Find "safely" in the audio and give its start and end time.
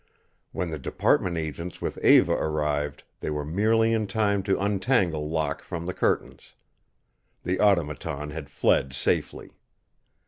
8.93-9.51